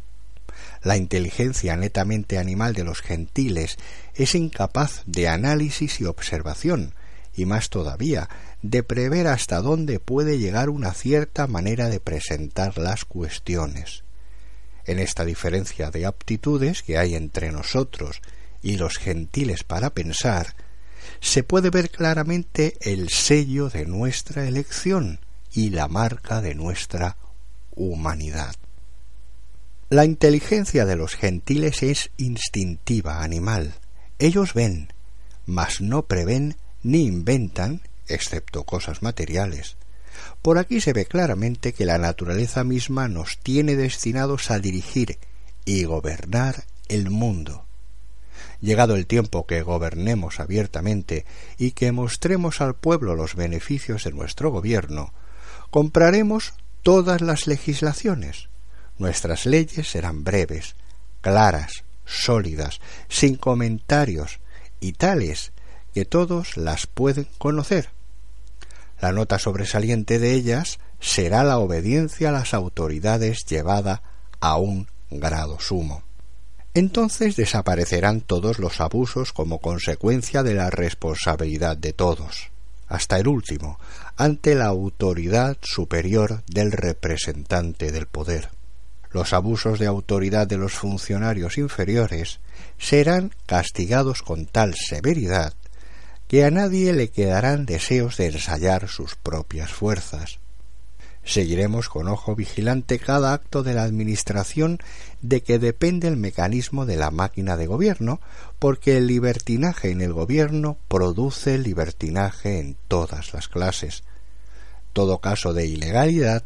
la 0.88 0.96
inteligencia 0.96 1.75
netamente 1.75 2.38
animal 2.38 2.74
de 2.74 2.86
los 2.86 3.01
gentiles 3.01 3.77
es 4.15 4.36
incapaz 4.36 5.03
de 5.06 5.27
análisis 5.27 6.00
y 6.00 6.06
observación, 6.06 6.94
y 7.36 7.46
más 7.46 7.70
todavía, 7.70 8.29
de 8.62 8.84
prever 8.84 9.27
hasta 9.27 9.62
dónde 9.62 10.00
puede 10.00 10.39
llegar 10.39 10.70
una 10.70 10.94
cierta 10.94 11.46
manera 11.46 11.89
de 11.89 12.00
presentar 12.00 12.77
las 12.77 13.03
cuestiones. 13.03 14.06
En 14.86 15.00
esta 15.00 15.25
diferencia 15.25 15.91
de 15.91 16.06
aptitudes 16.06 16.84
que 16.84 16.98
hay 16.98 17.15
entre 17.15 17.51
nosotros 17.51 18.22
y 18.63 18.77
los 18.77 18.98
gentiles 18.98 19.65
para 19.65 19.89
pensar, 19.89 20.56
se 21.20 21.44
puede 21.44 21.70
ver 21.70 21.89
claramente 21.89 22.77
el 22.79 23.10
sello 23.10 23.70
de 23.70 23.86
nuestra 23.86 24.48
elección 24.48 25.20
y 25.51 25.70
la 25.72 25.89
marca 25.89 26.39
de 26.39 26.56
nuestra 26.56 27.17
humanidad. 27.75 28.56
La 29.89 30.03
inteligencia 30.03 30.86
de 30.86 30.98
los 30.98 31.15
gentiles 31.15 31.82
es 31.82 32.12
instintiva, 32.17 33.24
animal. 33.24 33.75
Ellos 34.20 34.53
ven, 34.53 34.91
mas 35.46 35.79
no 35.79 36.08
prevén 36.08 36.58
ni 36.84 37.06
inventan, 37.06 37.79
excepto 38.10 38.65
cosas 38.65 39.01
materiales. 39.01 39.77
Por 40.41 40.58
aquí 40.58 40.82
se 40.82 40.91
ve 40.91 41.06
claramente 41.06 41.72
que 41.72 41.86
la 41.86 42.00
naturaleza 42.00 42.65
misma 42.65 43.08
nos 43.08 43.38
tiene 43.38 43.77
destinados 43.77 44.51
a 44.51 44.60
dirigir 44.60 45.20
y 45.63 45.86
gobernar 45.86 46.65
el 46.89 47.10
mundo. 47.10 47.63
Llegado 48.60 48.98
el 48.98 49.08
tiempo 49.08 49.46
que 49.46 49.62
gobernemos 49.62 50.41
abiertamente 50.41 51.25
y 51.58 51.72
que 51.72 51.94
mostremos 51.94 52.60
al 52.60 52.75
pueblo 52.75 53.15
los 53.15 53.36
beneficios 53.36 54.03
de 54.03 54.12
nuestro 54.12 54.51
gobierno, 54.51 55.13
compraremos 55.70 56.56
todas 56.84 57.22
las 57.22 57.48
legislaciones, 57.48 58.50
Nuestras 59.00 59.46
leyes 59.46 59.92
serán 59.92 60.24
breves, 60.24 60.75
claras, 61.22 61.84
sólidas, 62.06 62.80
sin 63.10 63.36
comentarios 63.36 64.39
y 64.80 64.94
tales 64.94 65.51
que 65.94 66.06
todos 66.06 66.58
las 66.58 66.88
pueden 66.88 67.27
conocer. 67.38 67.89
La 69.00 69.12
nota 69.12 69.38
sobresaliente 69.38 70.18
de 70.18 70.34
ellas 70.34 70.80
será 71.00 71.44
la 71.44 71.60
obediencia 71.60 72.30
a 72.30 72.32
las 72.32 72.56
autoridades 72.56 73.46
llevada 73.46 74.01
a 74.39 74.58
un 74.58 74.88
grado 75.12 75.60
sumo. 75.60 76.04
Entonces 76.74 77.36
desaparecerán 77.36 78.22
todos 78.22 78.60
los 78.60 78.82
abusos 78.82 79.34
como 79.34 79.60
consecuencia 79.60 80.44
de 80.44 80.54
la 80.54 80.70
responsabilidad 80.70 81.77
de 81.77 81.94
todos, 81.94 82.50
hasta 82.88 83.18
el 83.18 83.27
último, 83.27 83.80
ante 84.16 84.56
la 84.56 84.66
autoridad 84.66 85.58
superior 85.62 86.44
del 86.48 86.72
representante 86.72 87.92
del 87.92 88.08
poder 88.08 88.57
los 89.12 89.34
abusos 89.34 89.80
de 89.80 89.88
autoridad 89.88 90.48
de 90.48 90.58
los 90.58 90.74
funcionarios 90.74 91.58
inferiores 91.58 92.40
serán 92.78 93.32
castigados 93.46 94.22
con 94.22 94.46
tal 94.46 94.76
severidad 94.76 95.54
que 96.28 96.44
a 96.44 96.52
nadie 96.52 96.94
le 96.94 97.10
quedarán 97.10 97.66
deseos 97.66 98.18
de 98.18 98.28
ensayar 98.28 98.90
sus 98.90 99.16
propias 99.16 99.72
fuerzas. 99.72 100.40
Seguiremos 101.24 101.90
con 101.90 102.08
ojo 102.08 102.36
vigilante 102.36 103.00
cada 103.00 103.34
acto 103.34 103.62
de 103.62 103.74
la 103.74 103.84
Administración 103.84 104.80
de 105.22 105.44
que 105.44 105.60
depende 105.60 106.08
el 106.08 106.16
mecanismo 106.16 106.86
de 106.86 106.96
la 106.96 107.12
máquina 107.12 107.58
de 107.58 107.68
gobierno, 107.68 108.22
porque 108.60 108.96
el 108.96 109.08
libertinaje 109.08 109.92
en 109.92 110.00
el 110.00 110.14
gobierno 110.14 110.78
produce 110.88 111.58
libertinaje 111.58 112.60
en 112.60 112.78
todas 112.88 113.34
las 113.34 113.50
clases. 113.50 114.04
Todo 114.94 115.20
caso 115.20 115.54
de 115.54 115.66
ilegalidad 115.66 116.46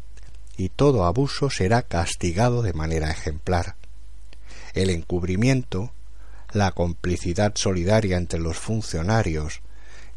y 0.62 0.68
todo 0.68 1.04
abuso 1.04 1.50
será 1.50 1.82
castigado 1.82 2.62
de 2.62 2.72
manera 2.72 3.10
ejemplar. 3.10 3.74
El 4.74 4.90
encubrimiento, 4.90 5.92
la 6.52 6.70
complicidad 6.70 7.54
solidaria 7.56 8.16
entre 8.16 8.38
los 8.38 8.58
funcionarios, 8.58 9.60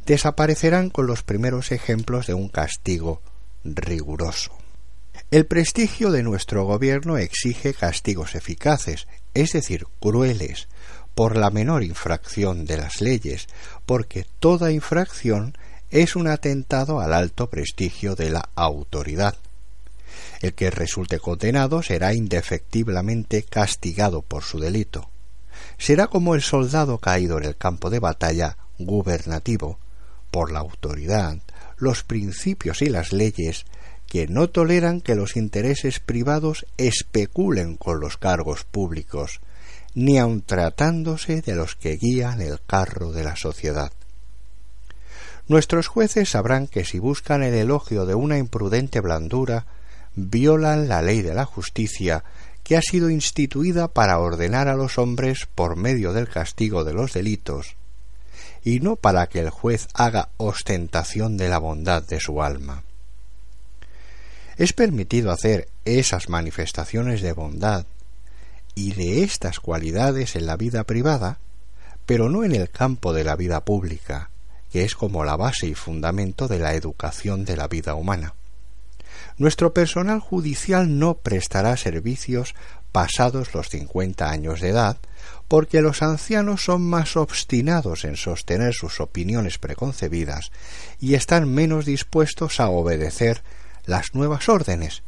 desaparecerán 0.05 0.91
con 0.91 1.07
los 1.07 1.23
primeros 1.23 1.71
ejemplos 1.71 2.27
de 2.27 2.35
un 2.35 2.49
castigo 2.49 3.23
riguroso. 3.63 4.51
El 5.31 5.47
prestigio 5.47 6.11
de 6.11 6.21
nuestro 6.21 6.63
gobierno 6.63 7.17
exige 7.17 7.73
castigos 7.73 8.35
eficaces, 8.35 9.07
es 9.33 9.51
decir, 9.53 9.87
crueles, 9.99 10.67
por 11.15 11.37
la 11.37 11.49
menor 11.49 11.81
infracción 11.81 12.65
de 12.65 12.77
las 12.77 13.01
leyes, 13.01 13.47
porque 13.87 14.27
toda 14.39 14.71
infracción 14.71 15.57
es 15.89 16.15
un 16.15 16.27
atentado 16.27 16.99
al 16.99 17.13
alto 17.13 17.49
prestigio 17.49 18.15
de 18.15 18.29
la 18.29 18.49
autoridad. 18.53 19.35
El 20.45 20.53
que 20.53 20.69
resulte 20.69 21.17
condenado 21.17 21.81
será 21.81 22.13
indefectiblemente 22.13 23.41
castigado 23.41 24.21
por 24.21 24.43
su 24.43 24.59
delito. 24.59 25.09
Será 25.79 26.05
como 26.05 26.35
el 26.35 26.43
soldado 26.43 26.99
caído 26.99 27.39
en 27.39 27.45
el 27.45 27.57
campo 27.57 27.89
de 27.89 27.97
batalla 27.97 28.55
gubernativo, 28.77 29.79
por 30.29 30.51
la 30.51 30.59
autoridad, 30.59 31.39
los 31.77 32.03
principios 32.03 32.83
y 32.83 32.89
las 32.89 33.11
leyes 33.11 33.65
que 34.05 34.27
no 34.27 34.47
toleran 34.47 35.01
que 35.01 35.15
los 35.15 35.35
intereses 35.35 35.99
privados 35.99 36.67
especulen 36.77 37.75
con 37.75 37.99
los 37.99 38.17
cargos 38.17 38.65
públicos, 38.65 39.41
ni 39.95 40.19
aun 40.19 40.43
tratándose 40.43 41.41
de 41.41 41.55
los 41.55 41.75
que 41.75 41.97
guían 41.97 42.39
el 42.39 42.61
carro 42.61 43.11
de 43.11 43.23
la 43.23 43.35
sociedad. 43.35 43.91
Nuestros 45.47 45.87
jueces 45.87 46.29
sabrán 46.29 46.67
que 46.67 46.85
si 46.85 46.99
buscan 46.99 47.41
el 47.41 47.55
elogio 47.55 48.05
de 48.05 48.13
una 48.13 48.37
imprudente 48.37 48.99
blandura, 48.99 49.65
violan 50.15 50.87
la 50.87 51.01
ley 51.01 51.21
de 51.21 51.33
la 51.33 51.45
justicia 51.45 52.23
que 52.63 52.75
ha 52.75 52.81
sido 52.81 53.09
instituida 53.09 53.87
para 53.87 54.17
ordenar 54.19 54.67
a 54.67 54.75
los 54.75 54.97
hombres 54.97 55.47
por 55.53 55.75
medio 55.75 56.13
del 56.13 56.27
castigo 56.27 56.83
de 56.83 56.93
los 56.93 57.13
delitos, 57.13 57.75
y 58.63 58.79
no 58.79 58.95
para 58.95 59.27
que 59.27 59.39
el 59.39 59.51
juez 59.51 59.87
haga 59.93 60.29
ostentación 60.37 61.37
de 61.37 61.47
la 61.47 61.59
bondad 61.59 62.01
de 62.01 62.19
su 62.19 62.41
alma. 62.41 62.83
Es 64.57 64.73
permitido 64.73 65.31
hacer 65.31 65.67
esas 65.83 66.29
manifestaciones 66.29 67.21
de 67.21 67.33
bondad 67.33 67.85
y 68.73 68.93
de 68.93 69.23
estas 69.23 69.59
cualidades 69.59 70.35
en 70.35 70.47
la 70.47 70.57
vida 70.57 70.85
privada, 70.85 71.37
pero 72.05 72.29
no 72.29 72.43
en 72.43 72.55
el 72.55 72.69
campo 72.69 73.13
de 73.13 73.23
la 73.23 73.35
vida 73.35 73.63
pública, 73.63 74.29
que 74.71 74.83
es 74.83 74.95
como 74.95 75.23
la 75.23 75.35
base 75.35 75.67
y 75.67 75.75
fundamento 75.75 76.47
de 76.47 76.59
la 76.59 76.73
educación 76.73 77.45
de 77.45 77.57
la 77.57 77.67
vida 77.67 77.95
humana. 77.95 78.33
Nuestro 79.37 79.73
personal 79.73 80.19
judicial 80.19 80.97
no 80.97 81.15
prestará 81.15 81.75
servicios 81.75 82.55
pasados 82.93 83.53
los 83.53 83.67
cincuenta 83.67 84.29
años 84.29 84.61
de 84.61 84.69
edad, 84.69 84.97
porque 85.49 85.81
los 85.81 86.01
ancianos 86.01 86.63
son 86.63 86.81
más 86.81 87.17
obstinados 87.17 88.05
en 88.05 88.15
sostener 88.15 88.73
sus 88.73 89.01
opiniones 89.01 89.57
preconcebidas 89.57 90.51
y 91.01 91.15
están 91.15 91.53
menos 91.53 91.85
dispuestos 91.85 92.61
a 92.61 92.69
obedecer 92.69 93.43
las 93.85 94.15
nuevas 94.15 94.47
órdenes, 94.47 95.03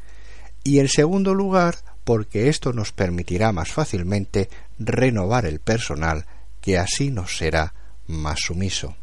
y 0.64 0.80
en 0.80 0.90
segundo 0.90 1.34
lugar 1.34 1.78
porque 2.04 2.50
esto 2.50 2.74
nos 2.74 2.92
permitirá 2.92 3.54
más 3.54 3.72
fácilmente 3.72 4.50
renovar 4.78 5.46
el 5.46 5.60
personal 5.60 6.26
que 6.60 6.78
así 6.78 7.10
nos 7.10 7.38
será 7.38 7.74
más 8.06 8.40
sumiso. 8.42 8.98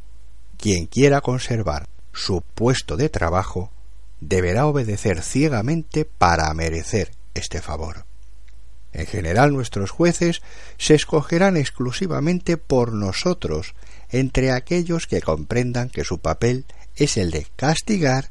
Quien 0.58 0.86
quiera 0.86 1.22
conservar 1.22 1.88
su 2.12 2.42
puesto 2.42 2.96
de 2.98 3.08
trabajo 3.08 3.70
deberá 4.28 4.66
obedecer 4.66 5.22
ciegamente 5.22 6.04
para 6.04 6.52
merecer 6.54 7.12
este 7.34 7.60
favor. 7.60 8.06
En 8.92 9.06
general 9.06 9.52
nuestros 9.52 9.90
jueces 9.90 10.40
se 10.78 10.94
escogerán 10.94 11.56
exclusivamente 11.56 12.56
por 12.56 12.92
nosotros 12.92 13.74
entre 14.10 14.52
aquellos 14.52 15.06
que 15.06 15.20
comprendan 15.20 15.90
que 15.90 16.04
su 16.04 16.18
papel 16.20 16.64
es 16.94 17.16
el 17.16 17.32
de 17.32 17.46
castigar 17.56 18.30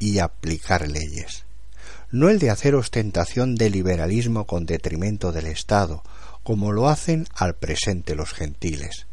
y 0.00 0.18
aplicar 0.18 0.88
leyes, 0.88 1.44
no 2.10 2.28
el 2.28 2.38
de 2.40 2.50
hacer 2.50 2.74
ostentación 2.74 3.54
de 3.54 3.70
liberalismo 3.70 4.46
con 4.46 4.66
detrimento 4.66 5.30
del 5.30 5.46
Estado, 5.46 6.02
como 6.42 6.72
lo 6.72 6.88
hacen 6.88 7.28
al 7.34 7.54
presente 7.54 8.16
los 8.16 8.32
gentiles. 8.32 9.06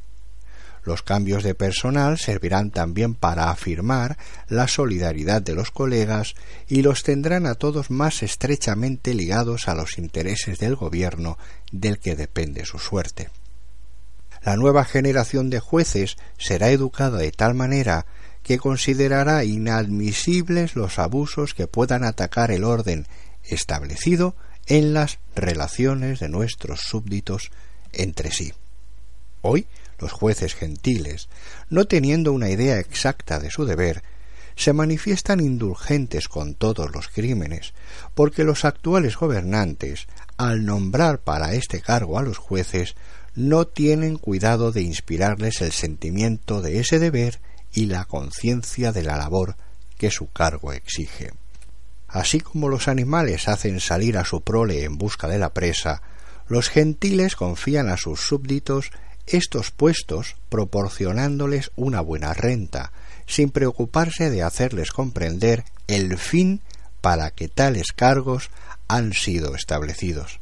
Los 0.87 1.03
cambios 1.03 1.43
de 1.43 1.53
personal 1.53 2.17
servirán 2.17 2.71
también 2.71 3.13
para 3.13 3.51
afirmar 3.51 4.17
la 4.47 4.69
solidaridad 4.69 5.41
de 5.41 5.53
los 5.53 5.69
colegas 5.69 6.33
y 6.69 6.81
los 6.81 7.03
tendrán 7.03 7.45
a 7.45 7.55
todos 7.55 7.91
más 7.91 8.23
estrechamente 8.23 9.13
ligados 9.13 9.67
a 9.67 9.75
los 9.75 9.97
intereses 9.97 10.59
del 10.59 10.77
gobierno 10.77 11.37
del 11.73 11.99
que 11.99 12.15
depende 12.15 12.63
su 12.63 12.79
suerte. 12.79 13.29
La 14.41 14.55
nueva 14.55 14.85
generación 14.85 15.49
de 15.49 15.59
jueces 15.59 16.15
será 16.37 16.69
educada 16.69 17.17
de 17.17 17.33
tal 17.33 17.53
manera 17.53 18.05
que 18.41 18.57
considerará 18.57 19.43
inadmisibles 19.43 20.77
los 20.77 20.99
abusos 20.99 21.53
que 21.53 21.67
puedan 21.67 22.05
atacar 22.05 22.49
el 22.49 22.63
orden 22.63 23.07
establecido 23.43 24.37
en 24.67 24.93
las 24.93 25.19
relaciones 25.35 26.21
de 26.21 26.29
nuestros 26.29 26.79
súbditos 26.79 27.51
entre 27.91 28.31
sí. 28.31 28.53
Hoy 29.41 29.67
los 29.99 30.11
jueces 30.11 30.55
gentiles, 30.55 31.29
no 31.69 31.85
teniendo 31.85 32.31
una 32.31 32.49
idea 32.49 32.79
exacta 32.79 33.39
de 33.39 33.49
su 33.49 33.65
deber, 33.65 34.03
se 34.55 34.73
manifiestan 34.73 35.39
indulgentes 35.39 36.27
con 36.27 36.55
todos 36.55 36.91
los 36.93 37.07
crímenes, 37.09 37.73
porque 38.15 38.43
los 38.43 38.65
actuales 38.65 39.15
gobernantes, 39.15 40.07
al 40.35 40.65
nombrar 40.65 41.19
para 41.19 41.53
este 41.53 41.79
cargo 41.79 42.17
a 42.17 42.23
los 42.23 42.37
jueces, 42.37 42.95
no 43.35 43.67
tienen 43.67 44.17
cuidado 44.17 44.71
de 44.71 44.81
inspirarles 44.81 45.61
el 45.61 45.71
sentimiento 45.71 46.61
de 46.61 46.79
ese 46.79 46.97
deber 46.97 47.39
y 47.71 47.85
la 47.85 48.05
conciencia 48.05 48.91
de 48.91 49.03
la 49.03 49.15
labor 49.15 49.55
que 49.99 50.09
su 50.09 50.31
cargo 50.31 50.73
exige. 50.73 51.33
Así 52.07 52.39
como 52.39 52.67
los 52.67 52.87
animales 52.87 53.47
hacen 53.47 53.79
salir 53.79 54.17
a 54.17 54.25
su 54.25 54.41
prole 54.41 54.83
en 54.85 54.97
busca 54.97 55.27
de 55.27 55.37
la 55.37 55.53
presa, 55.53 56.01
los 56.47 56.69
gentiles 56.69 57.35
confían 57.35 57.89
a 57.89 57.97
sus 57.97 58.21
súbditos 58.21 58.91
estos 59.27 59.71
puestos 59.71 60.35
proporcionándoles 60.49 61.71
una 61.75 62.01
buena 62.01 62.33
renta, 62.33 62.91
sin 63.27 63.49
preocuparse 63.51 64.29
de 64.29 64.41
hacerles 64.41 64.91
comprender 64.91 65.65
el 65.87 66.17
fin 66.17 66.61
para 67.01 67.31
que 67.31 67.47
tales 67.47 67.87
cargos 67.95 68.49
han 68.87 69.13
sido 69.13 69.53
establecidos. 69.53 70.39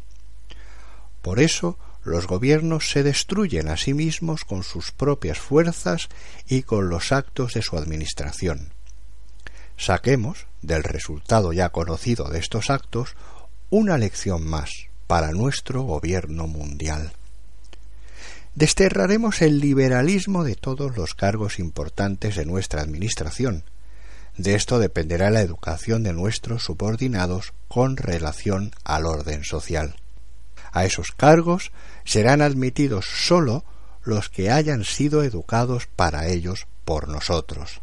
Por 1.21 1.39
eso 1.39 1.77
los 2.03 2.27
gobiernos 2.27 2.91
se 2.91 3.01
destruyen 3.01 3.67
a 3.67 3.77
sí 3.77 3.95
mismos 3.95 4.45
con 4.45 4.63
sus 4.63 4.91
propias 4.91 5.39
fuerzas 5.39 6.07
y 6.47 6.61
con 6.61 6.89
los 6.89 7.11
actos 7.11 7.53
de 7.53 7.63
su 7.63 7.77
administración. 7.77 8.69
Saquemos, 9.77 10.45
del 10.61 10.83
resultado 10.83 11.51
ya 11.51 11.69
conocido 11.69 12.29
de 12.29 12.39
estos 12.39 12.69
actos, 12.69 13.15
una 13.71 13.97
lección 13.97 14.45
más 14.45 14.69
para 15.07 15.31
nuestro 15.31 15.81
gobierno 15.81 16.47
mundial. 16.47 17.13
Desterraremos 18.55 19.41
el 19.41 19.59
liberalismo 19.59 20.45
de 20.45 20.55
todos 20.55 20.95
los 20.95 21.13
cargos 21.13 21.59
importantes 21.59 22.37
de 22.37 22.45
nuestra 22.45 22.81
Administración. 22.81 23.65
De 24.37 24.55
esto 24.55 24.79
dependerá 24.79 25.29
la 25.29 25.41
educación 25.41 26.03
de 26.03 26.13
nuestros 26.13 26.63
subordinados 26.63 27.51
con 27.67 27.97
relación 27.97 28.71
al 28.85 29.07
orden 29.07 29.43
social. 29.43 29.97
A 30.71 30.85
esos 30.85 31.11
cargos 31.11 31.73
serán 32.05 32.41
admitidos 32.41 33.03
sólo 33.05 33.65
los 34.05 34.29
que 34.29 34.49
hayan 34.49 34.85
sido 34.85 35.23
educados 35.23 35.89
para 35.93 36.27
ellos 36.29 36.65
por 36.85 37.09
nosotros. 37.09 37.81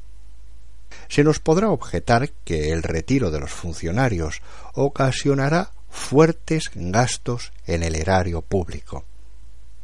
Se 1.08 1.22
nos 1.22 1.38
podrá 1.38 1.68
objetar 1.68 2.30
que 2.46 2.72
el 2.72 2.82
retiro 2.82 3.30
de 3.30 3.40
los 3.40 3.50
funcionarios 3.50 4.40
ocasionará 4.72 5.72
fuertes 5.90 6.70
gastos 6.74 7.52
en 7.66 7.82
el 7.82 7.94
erario 7.94 8.40
público. 8.40 9.04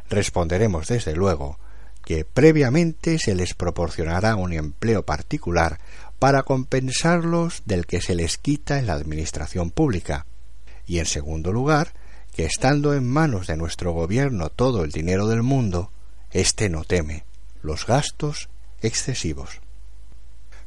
Responderemos 0.09 0.89
desde 0.89 1.15
luego 1.15 1.59
que 2.05 2.25
previamente 2.25 3.19
se 3.19 3.35
les 3.35 3.55
proporcionará 3.55 4.35
un 4.37 4.53
empleo 4.53 5.05
particular 5.05 5.79
para 6.19 6.43
compensarlos 6.43 7.63
del 7.67 7.87
que 7.87 8.01
se 8.01 8.15
les 8.15 8.39
quita 8.39 8.79
en 8.79 8.87
la 8.87 8.95
administración 8.95 9.71
pública, 9.71 10.27
y 10.87 10.99
en 11.01 11.07
segundo 11.07 11.53
lugar, 11.53 11.93
que 12.35 12.45
estando 12.45 12.95
en 12.95 13.07
manos 13.07 13.47
de 13.47 13.57
nuestro 13.57 13.93
gobierno 13.93 14.49
todo 14.49 14.85
el 14.85 14.91
dinero 14.91 15.27
del 15.27 15.43
mundo, 15.43 15.91
éste 16.31 16.69
no 16.71 16.85
teme 16.85 17.25
los 17.63 17.87
gastos 17.87 18.49
excesivos. 18.81 19.61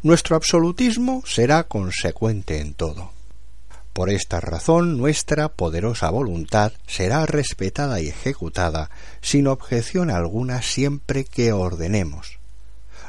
Nuestro 0.03 0.35
absolutismo 0.35 1.23
será 1.25 1.63
consecuente 1.63 2.59
en 2.59 2.73
todo. 2.73 3.11
Por 3.93 4.09
esta 4.09 4.39
razón 4.39 4.97
nuestra 4.97 5.49
poderosa 5.49 6.09
voluntad 6.09 6.71
será 6.87 7.25
respetada 7.25 7.99
y 7.99 8.07
ejecutada 8.07 8.89
sin 9.21 9.47
objeción 9.47 10.09
alguna 10.09 10.61
siempre 10.61 11.25
que 11.25 11.51
ordenemos. 11.51 12.39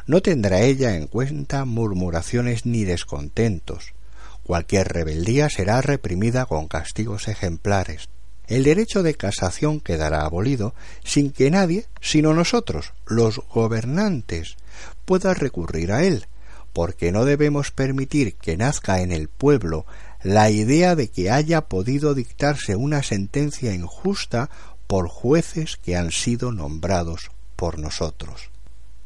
No 0.07 0.21
tendrá 0.23 0.62
ella 0.62 0.97
en 0.97 1.07
cuenta 1.07 1.64
murmuraciones 1.64 2.66
ni 2.66 2.85
descontentos. 2.85 3.95
Cualquier 4.42 4.88
rebeldía 4.88 5.49
será 5.49 5.81
reprimida 5.81 6.47
con 6.47 6.66
castigos 6.66 7.29
ejemplares. 7.29 8.09
El 8.49 8.64
derecho 8.64 9.05
de 9.05 9.14
casación 9.14 9.79
quedará 9.79 10.23
abolido 10.25 10.75
sin 11.05 11.31
que 11.31 11.51
nadie, 11.53 11.87
sino 12.01 12.35
nosotros, 12.35 12.92
los 13.07 13.40
gobernantes, 13.55 14.57
pueda 15.05 15.33
recurrir 15.33 15.92
a 15.92 16.03
él, 16.03 16.27
porque 16.73 17.12
no 17.12 17.25
debemos 17.25 17.71
permitir 17.71 18.35
que 18.35 18.57
nazca 18.57 19.01
en 19.01 19.12
el 19.12 19.29
pueblo 19.29 19.87
la 20.23 20.51
idea 20.51 20.95
de 20.95 21.09
que 21.09 21.31
haya 21.31 21.63
podido 21.63 22.15
dictarse 22.15 22.77
una 22.77 23.03
sentencia 23.03 23.75
injusta 23.75 24.51
por 24.87 25.09
jueces 25.09 25.77
que 25.77 25.97
han 25.97 26.13
sido 26.13 26.53
nombrados 26.53 27.31
por 27.57 27.79
nosotros. 27.79 28.51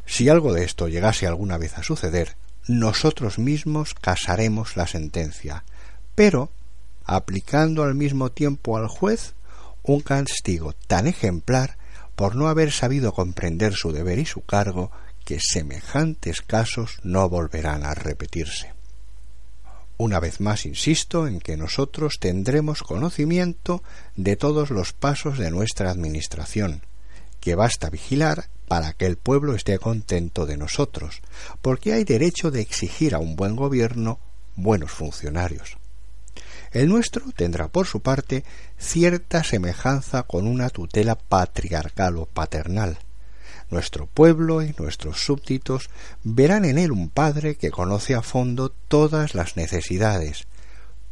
Si 0.04 0.28
algo 0.28 0.52
de 0.52 0.64
esto 0.64 0.88
llegase 0.88 1.26
alguna 1.26 1.58
vez 1.58 1.78
a 1.78 1.82
suceder, 1.82 2.36
nosotros 2.68 3.38
mismos 3.38 3.94
casaremos 3.94 4.76
la 4.76 4.86
sentencia, 4.86 5.64
pero 6.14 6.50
aplicando 7.04 7.82
al 7.82 7.94
mismo 7.94 8.30
tiempo 8.30 8.76
al 8.76 8.88
juez 8.88 9.34
un 9.82 10.00
castigo 10.00 10.74
tan 10.86 11.06
ejemplar 11.06 11.78
por 12.14 12.34
no 12.34 12.48
haber 12.48 12.72
sabido 12.72 13.12
comprender 13.12 13.74
su 13.74 13.92
deber 13.92 14.18
y 14.18 14.26
su 14.26 14.44
cargo 14.44 14.90
que 15.24 15.38
semejantes 15.40 16.40
casos 16.40 16.98
no 17.02 17.28
volverán 17.28 17.84
a 17.84 17.94
repetirse. 17.94 18.75
Una 19.98 20.20
vez 20.20 20.40
más 20.40 20.66
insisto 20.66 21.26
en 21.26 21.40
que 21.40 21.56
nosotros 21.56 22.18
tendremos 22.20 22.82
conocimiento 22.82 23.82
de 24.14 24.36
todos 24.36 24.70
los 24.70 24.92
pasos 24.92 25.38
de 25.38 25.50
nuestra 25.50 25.90
administración, 25.90 26.82
que 27.40 27.54
basta 27.54 27.88
vigilar 27.88 28.48
para 28.68 28.92
que 28.92 29.06
el 29.06 29.16
pueblo 29.16 29.54
esté 29.54 29.78
contento 29.78 30.44
de 30.44 30.58
nosotros, 30.58 31.22
porque 31.62 31.94
hay 31.94 32.04
derecho 32.04 32.50
de 32.50 32.60
exigir 32.60 33.14
a 33.14 33.20
un 33.20 33.36
buen 33.36 33.56
gobierno 33.56 34.18
buenos 34.54 34.90
funcionarios. 34.90 35.78
El 36.72 36.88
nuestro 36.88 37.22
tendrá 37.34 37.68
por 37.68 37.86
su 37.86 38.00
parte 38.00 38.44
cierta 38.76 39.44
semejanza 39.44 40.24
con 40.24 40.46
una 40.46 40.68
tutela 40.68 41.14
patriarcal 41.14 42.18
o 42.18 42.26
paternal, 42.26 42.98
nuestro 43.70 44.06
pueblo 44.06 44.62
y 44.62 44.74
nuestros 44.78 45.24
súbditos 45.24 45.90
verán 46.22 46.64
en 46.64 46.78
él 46.78 46.92
un 46.92 47.08
Padre 47.08 47.56
que 47.56 47.70
conoce 47.70 48.14
a 48.14 48.22
fondo 48.22 48.70
todas 48.88 49.34
las 49.34 49.56
necesidades, 49.56 50.46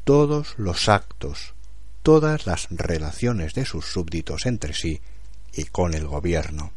todos 0.04 0.54
los 0.56 0.88
actos, 0.88 1.54
todas 2.02 2.46
las 2.46 2.68
relaciones 2.70 3.54
de 3.54 3.64
sus 3.64 3.86
súbditos 3.86 4.46
entre 4.46 4.74
sí 4.74 5.00
y 5.52 5.64
con 5.64 5.94
el 5.94 6.06
gobierno. 6.06 6.72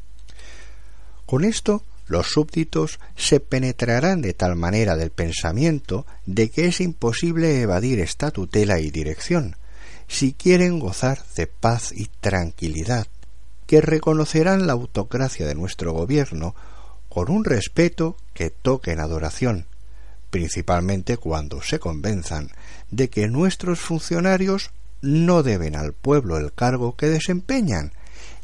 Con 1.26 1.44
esto 1.44 1.84
los 2.08 2.28
súbditos 2.28 3.00
se 3.18 3.40
penetrarán 3.40 4.22
de 4.22 4.34
tal 4.34 4.56
manera 4.56 4.96
del 4.96 5.12
pensamiento 5.12 6.06
de 6.26 6.50
que 6.50 6.68
es 6.68 6.80
imposible 6.80 7.62
evadir 7.62 8.00
esta 8.00 8.32
tutela 8.32 8.80
y 8.80 8.92
dirección, 8.92 9.58
si 10.08 10.32
quieren 10.32 10.80
gozar 10.80 11.20
de 11.36 11.48
paz 11.48 11.92
y 11.92 12.06
tranquilidad, 12.22 13.08
que 13.68 13.82
reconocerán 13.82 14.66
la 14.66 14.74
autocracia 14.74 15.46
de 15.46 15.54
nuestro 15.54 15.94
gobierno 15.94 16.56
con 17.10 17.30
un 17.30 17.46
respeto 17.46 18.18
que 18.34 18.50
toque 18.50 18.92
en 18.92 19.00
adoración, 19.00 19.68
principalmente 20.30 21.18
cuando 21.18 21.62
se 21.62 21.80
convenzan 21.80 22.50
de 22.90 23.10
que 23.10 23.28
nuestros 23.28 23.80
funcionarios 23.80 24.72
no 25.02 25.44
deben 25.44 25.76
al 25.76 25.94
pueblo 25.94 26.38
el 26.38 26.54
cargo 26.54 26.96
que 26.96 27.08
desempeñan 27.08 27.92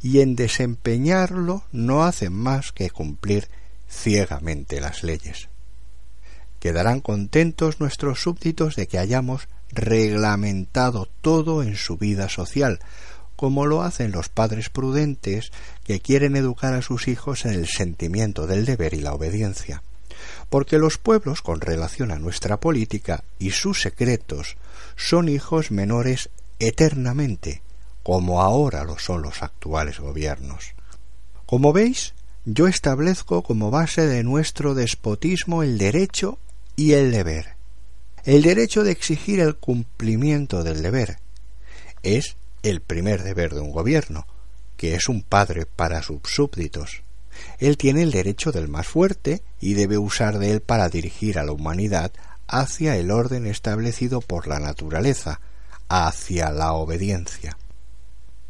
y 0.01 0.19
en 0.19 0.35
desempeñarlo 0.35 1.63
no 1.71 2.03
hacen 2.03 2.33
más 2.33 2.71
que 2.71 2.89
cumplir 2.89 3.47
ciegamente 3.89 4.81
las 4.81 5.03
leyes. 5.03 5.49
Quedarán 6.59 6.99
contentos 6.99 7.79
nuestros 7.79 8.21
súbditos 8.21 8.75
de 8.75 8.87
que 8.87 8.99
hayamos 8.99 9.47
reglamentado 9.71 11.09
todo 11.21 11.63
en 11.63 11.75
su 11.75 11.97
vida 11.97 12.29
social, 12.29 12.79
como 13.43 13.65
lo 13.65 13.81
hacen 13.83 14.13
los 14.13 14.29
padres 14.29 14.69
prudentes 14.69 15.51
que 15.83 15.99
quieren 15.99 16.37
educar 16.37 16.73
a 16.75 16.81
sus 16.81 17.09
hijos 17.09 17.43
en 17.43 17.51
el 17.51 17.67
sentimiento 17.67 18.47
del 18.47 18.63
deber 18.63 18.93
y 18.93 19.01
la 19.01 19.13
obediencia. 19.13 19.83
Porque 20.49 20.77
los 20.77 20.97
pueblos, 20.97 21.41
con 21.41 21.59
relación 21.59 22.11
a 22.11 22.19
nuestra 22.19 22.61
política 22.61 23.25
y 23.39 23.51
sus 23.51 23.81
secretos, 23.81 24.55
son 24.95 25.27
hijos 25.27 25.71
menores 25.71 26.29
eternamente, 26.59 27.61
como 28.01 28.41
ahora 28.41 28.85
lo 28.85 28.97
son 28.97 29.23
los 29.23 29.43
actuales 29.43 29.99
gobiernos. 29.99 30.73
Como 31.45 31.73
veis, 31.73 32.13
yo 32.45 32.69
establezco 32.69 33.43
como 33.43 33.71
base 33.71 34.07
de 34.07 34.23
nuestro 34.23 34.73
despotismo 34.73 35.63
el 35.63 35.77
derecho 35.77 36.39
y 36.77 36.93
el 36.93 37.11
deber. 37.11 37.57
El 38.23 38.41
derecho 38.41 38.85
de 38.85 38.91
exigir 38.91 39.41
el 39.41 39.57
cumplimiento 39.57 40.63
del 40.63 40.81
deber 40.81 41.17
es 42.03 42.37
el 42.63 42.81
primer 42.81 43.23
deber 43.23 43.53
de 43.53 43.59
un 43.59 43.71
gobierno, 43.71 44.25
que 44.77 44.95
es 44.95 45.07
un 45.07 45.21
padre 45.21 45.65
para 45.65 46.01
sus 46.01 46.21
súbditos. 46.23 47.03
Él 47.59 47.77
tiene 47.77 48.03
el 48.03 48.11
derecho 48.11 48.51
del 48.51 48.67
más 48.67 48.87
fuerte 48.87 49.43
y 49.59 49.73
debe 49.73 49.97
usar 49.97 50.39
de 50.39 50.51
él 50.51 50.61
para 50.61 50.89
dirigir 50.89 51.37
a 51.37 51.43
la 51.43 51.51
humanidad 51.51 52.11
hacia 52.47 52.97
el 52.97 53.11
orden 53.11 53.45
establecido 53.47 54.21
por 54.21 54.47
la 54.47 54.59
naturaleza, 54.59 55.39
hacia 55.89 56.51
la 56.51 56.73
obediencia. 56.73 57.57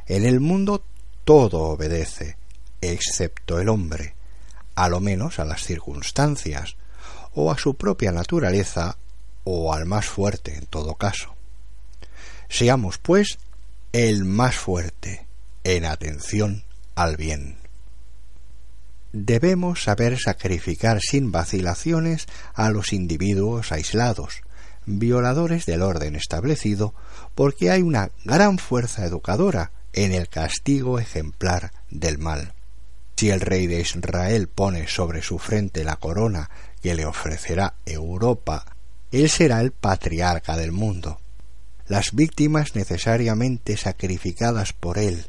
En 0.06 0.26
el 0.26 0.39
mundo 0.39 0.84
todo 1.23 1.62
obedece, 1.62 2.38
excepto 2.82 3.60
el 3.60 3.69
hombre, 3.69 4.15
a 4.76 4.89
lo 4.89 4.99
menos 4.99 5.39
a 5.39 5.45
las 5.45 5.63
circunstancias, 5.63 6.76
o 7.34 7.52
a 7.52 7.58
su 7.58 7.76
propia 7.76 8.12
naturaleza, 8.12 8.97
o 9.43 9.73
al 9.73 9.86
más 9.86 10.06
fuerte 10.06 10.56
en 10.56 10.65
todo 10.65 10.95
caso. 10.95 11.34
Seamos, 12.49 12.97
pues, 12.97 13.38
el 13.93 14.25
más 14.25 14.56
fuerte 14.56 15.27
en 15.63 15.86
atención 15.86 16.63
al 16.95 17.15
bien. 17.15 17.58
Debemos 19.12 19.84
saber 19.84 20.17
sacrificar 20.17 20.99
sin 20.99 21.32
vacilaciones 21.32 22.25
a 22.56 22.71
los 22.71 22.91
individuos 22.91 23.71
aislados, 23.71 24.41
violadores 24.88 25.67
del 25.67 25.84
orden 25.84 26.15
establecido, 26.15 26.95
porque 27.36 27.69
hay 27.69 27.84
una 27.84 28.10
gran 28.25 28.58
fuerza 28.58 29.06
educadora 29.06 29.69
en 29.93 30.12
el 30.12 30.27
castigo 30.27 30.97
ejemplar 30.97 31.71
del 31.91 32.17
mal. 32.17 32.53
Si 33.15 33.29
el 33.29 33.41
rey 33.41 33.67
de 33.67 33.79
Israel 33.79 34.47
pone 34.47 34.88
sobre 34.88 35.21
su 35.21 35.38
frente 35.38 35.84
la 35.84 35.97
corona 35.97 36.49
que 36.82 36.95
le 36.95 37.06
ofrecerá 37.06 37.75
Europa, 37.86 38.65
él 39.12 39.29
será 39.29 39.62
el 39.62 39.71
patriarca 39.71 40.58
del 40.58 40.71
mundo. 40.71 41.19
Las 41.88 42.13
víctimas 42.13 42.76
necesariamente 42.76 43.78
sacrificadas 43.78 44.74
por 44.74 44.98
él 44.98 45.28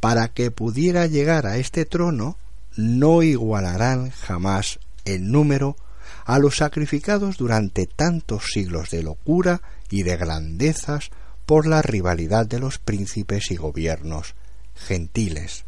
para 0.00 0.28
que 0.28 0.50
pudiera 0.50 1.06
llegar 1.06 1.46
a 1.46 1.56
este 1.56 1.84
trono 1.84 2.36
no 2.76 3.22
igualarán 3.22 4.10
jamás 4.10 4.78
en 5.04 5.30
número 5.30 5.76
a 6.24 6.38
los 6.38 6.56
sacrificados 6.56 7.36
durante 7.38 7.86
tantos 7.86 8.44
siglos 8.52 8.90
de 8.90 9.02
locura 9.02 9.62
y 9.90 10.02
de 10.02 10.16
grandezas 10.16 11.10
por 11.46 11.66
la 11.66 11.80
rivalidad 11.80 12.46
de 12.46 12.58
los 12.58 12.78
príncipes 12.78 13.50
y 13.50 13.56
gobiernos 13.56 14.34
gentiles. 14.74 15.64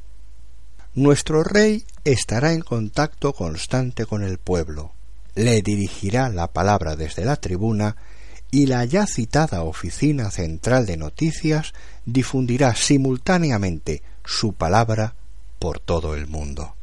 Nuestro 0.95 1.45
rey 1.45 1.85
estará 2.05 2.53
en 2.53 2.61
contacto 2.61 3.33
constante 3.33 4.05
con 4.05 4.23
el 4.23 4.39
pueblo, 4.39 4.93
le 5.35 5.63
dirigirá 5.63 6.29
la 6.29 6.49
palabra 6.49 6.97
desde 6.97 7.25
la 7.25 7.37
tribuna 7.37 7.97
y 8.51 8.67
la 8.67 8.85
ya 8.85 9.07
citada 9.07 9.63
Oficina 9.63 10.31
Central 10.31 10.87
de 10.87 10.97
Noticias 10.97 11.75
difundirá 12.07 12.75
simultáneamente 12.75 14.03
su 14.25 14.55
palabra 14.55 15.15
por 15.59 15.81
todo 15.81 16.15
el 16.15 16.27
mundo. 16.27 16.75